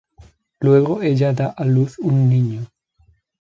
[0.61, 2.65] Luego ella da a luz un niño.